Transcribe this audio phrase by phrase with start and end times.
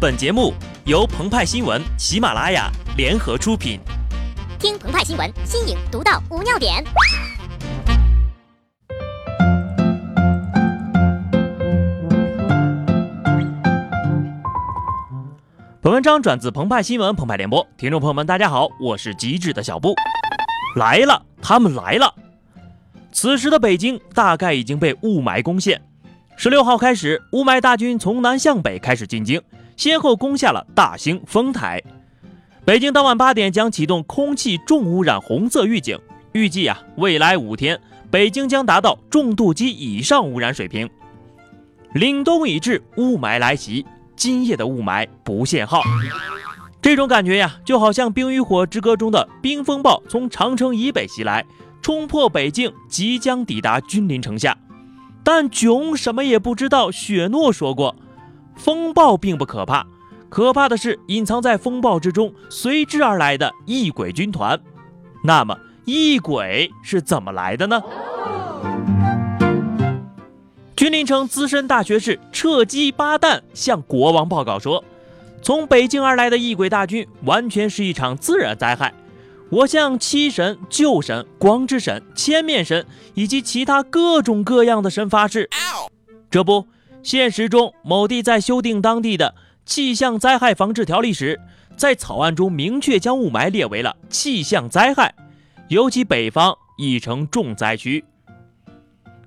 [0.00, 0.54] 本节目
[0.86, 3.78] 由澎湃新闻、喜马拉雅联合出品。
[4.58, 6.82] 听澎湃新闻，新颖独到，无尿点。
[15.82, 19.94] 本文章转自澎湃新闻、澎湃联播，听众朋友们，大家好，我是机智的小布，
[20.76, 22.14] 来了，他们来了。
[23.12, 25.82] 此时的北京大概已经被雾霾攻陷。
[26.38, 29.38] 十六号开始，雾霾大军从南向北开始进京。
[29.80, 31.82] 先后攻下了大兴、丰台。
[32.66, 35.98] 北京当晚八点将启动空气重污染红色预警，
[36.32, 37.80] 预计啊，未来五天
[38.10, 40.86] 北京将达到重度及以上污染水平。
[41.94, 45.80] 凛冬已至，雾霾来袭，今夜的雾霾不限号。
[46.82, 51.42] 这种感觉呀，就好像《冰与火之歌》中的冰风暴从长城以北袭来，
[51.80, 54.54] 冲破北境，即将抵达君临城下。
[55.24, 57.96] 但囧什么也不知道，雪诺说过。
[58.56, 59.86] 风暴并不可怕，
[60.28, 64.60] 可怕的是隐藏在风暴之中随之而来的异鬼军团。
[65.24, 67.82] 那么，异鬼是怎么来的呢？
[70.76, 74.82] 君临城资深大学士彻基巴旦向国王报告说
[75.42, 78.94] ：“从北京而来的异鬼大军完全是一场自然灾害。
[79.50, 85.50] 我向七神、旧神、光之神、千面神以及其他各种各样的神发誓，
[86.30, 86.66] 这不。”
[87.02, 89.34] 现实中，某地在修订当地的
[89.64, 91.40] 气象灾害防治条例时，
[91.76, 95.14] 在草案中明确将雾霾列为了气象灾害，
[95.68, 98.04] 尤其北方已成重灾区。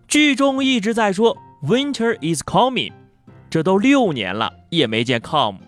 [0.08, 2.92] 剧中一直在说 “Winter is coming”，
[3.50, 5.60] 这都六年了也没见 come。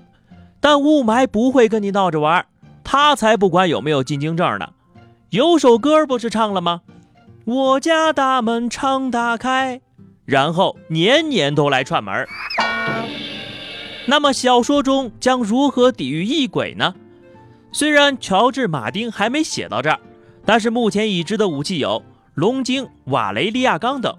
[0.59, 2.45] 但雾霾不会跟你闹着玩，
[2.83, 4.69] 他才不管有没有进京证呢。
[5.31, 6.81] 有首歌不是唱了吗？
[7.45, 9.81] 我家大门常打开。
[10.25, 12.27] 然后年年都来串门
[14.07, 16.93] 那么小说中将如何抵御异鬼呢？
[17.71, 19.99] 虽然乔治·马丁还没写到这儿，
[20.45, 24.15] 但是目前已知的武器有龙晶、瓦雷利亚钢等。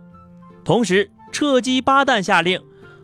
[0.65, 2.61] 同时，彻基巴旦下令，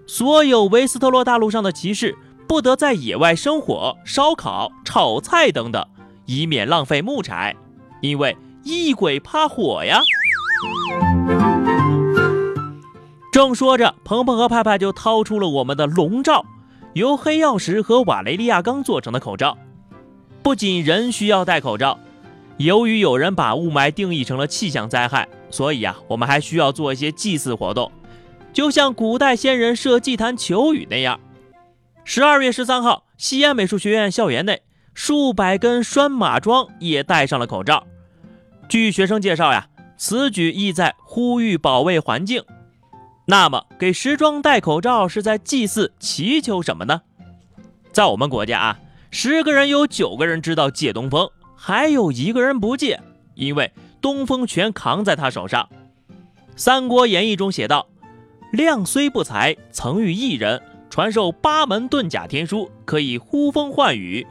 [0.06, 2.16] 所有维斯特洛大陆上的骑士
[2.48, 5.86] 不得在野外生火、烧烤、炒菜等等，
[6.26, 7.54] 以免浪费木柴，
[8.00, 10.00] 因为异鬼怕火呀。
[13.32, 16.44] 正说着，鹏鹏和派派就掏出了我们的龙罩，
[16.92, 19.56] 由黑曜石和瓦雷利亚钢做成的口罩。
[20.42, 21.98] 不仅人需要戴口罩，
[22.58, 27.90] 由于有人把雾霾定义成了气象灾害，所以啊，我们还需要做一些祭祀活动，
[28.52, 31.18] 就像古代先人设祭坛求雨那样。
[32.04, 34.60] 十二月十三号，西安美术学院校园内，
[34.92, 37.86] 数百根拴马桩也戴上了口罩。
[38.68, 42.44] 据学生介绍呀，此举意在呼吁保卫环境。
[43.24, 47.02] 那么，给时装戴口罩是在祭祀、祈求什么呢？
[47.92, 48.78] 在我们国家啊，
[49.10, 53.00] 十个人有九个人知道借东风，还有一个人不借，
[53.34, 55.68] 因为东风全扛在他手上。
[56.56, 57.86] 《三国演义》中写道
[58.50, 60.60] ：“亮虽不才，曾遇一人
[60.90, 64.26] 传授八门遁甲天书，可以呼风唤雨。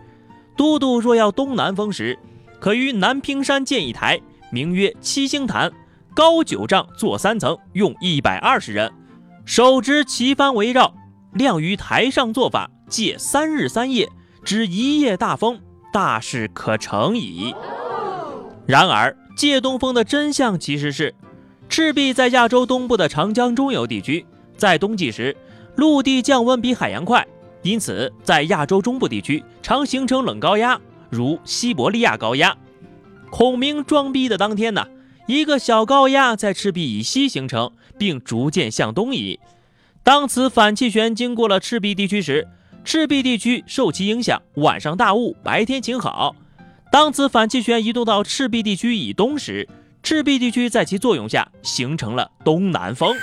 [0.58, 2.19] 都督若要东南风时，
[2.59, 4.19] 可于南屏山建一台，
[4.52, 5.72] 名曰七星坛。”
[6.13, 8.91] 高九丈，坐三层，用一百二十人，
[9.45, 10.94] 手执旗幡围绕，
[11.33, 14.09] 亮于台上做法，借三日三夜，
[14.44, 15.61] 只一夜大风，
[15.94, 17.55] 大事可成矣。
[18.66, 21.16] 然而，借东风的真相其实是，
[21.69, 24.25] 赤壁在亚洲东部的长江中游地区，
[24.57, 25.35] 在冬季时，
[25.75, 27.25] 陆地降温比海洋快，
[27.61, 30.78] 因此在亚洲中部地区常形成冷高压，
[31.09, 32.53] 如西伯利亚高压。
[33.29, 34.85] 孔明装逼的当天呢？
[35.28, 39.40] 一个小高压在赤壁以西形成，并逐渐向东移。
[40.04, 42.48] 当此反气旋经过了赤壁地区时，
[42.84, 46.36] 赤壁地区受其影响，晚上大雾，白天晴好。
[46.92, 49.70] 当此反气旋移动到赤壁地区以东时，
[50.04, 53.16] 赤壁地区在其作用下形成了东南风。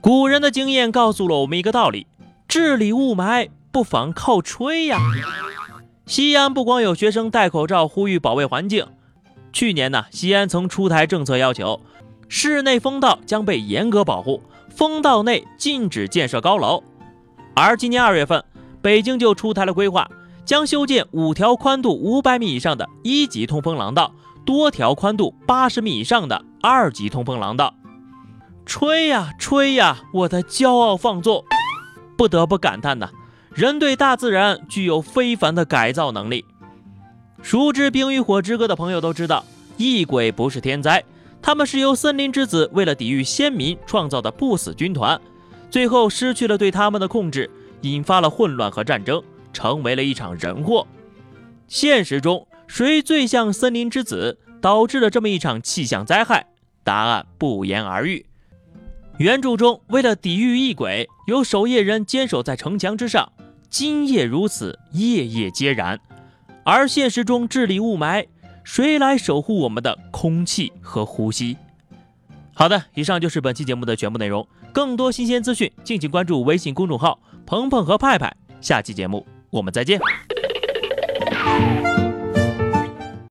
[0.00, 2.06] 古人的经验告诉了我们一个道理：
[2.48, 4.98] 治理雾霾不妨靠吹呀。
[6.06, 8.86] 西安不光有学生戴口罩呼吁保卫环境。
[9.52, 11.80] 去年呢，西安曾出台政策，要求
[12.28, 16.82] 室内风道将被严格保护，风道内禁止建设高楼。
[17.54, 18.42] 而今年二月份，
[18.80, 20.08] 北京就出台了规划，
[20.44, 24.14] 将修建五条宽度五百米以上的一级通风廊道，
[24.44, 27.74] 多条宽度八十米以上的二级通风廊道。
[28.64, 31.44] 吹呀吹呀，我的骄傲放纵，
[32.16, 33.10] 不得不感叹呐，
[33.52, 36.44] 人对大自然具有非凡的改造能力。
[37.42, 39.44] 熟知《冰与火之歌》的朋友都知道，
[39.76, 41.02] 异鬼不是天灾，
[41.40, 45.20] 他们是由森林之子为了抵御先民创造的不死军团。
[45.70, 47.48] 最后失去了对他们的控制，
[47.82, 49.22] 引发了混乱和战争，
[49.52, 50.86] 成为了一场人祸。
[51.66, 56.46] 现实中，谁最像森林之子，导致了这么一场气象灾害？
[56.84, 58.26] 答案不言而喻。
[59.18, 63.32] 原著中，为了抵御异鬼，有守夜人坚守在城墙之上，
[63.68, 66.00] 今夜如此，夜夜皆然。
[66.70, 68.28] 而现实中治理雾霾，
[68.62, 71.56] 谁来守护我们的空气和呼吸？
[72.54, 74.46] 好的，以上就是本期节目的全部内容。
[74.72, 78.32] 更多新鲜资讯，敬请关注微信公众号“鹏鹏和派派”。
[78.62, 80.00] 下期节目我们再见。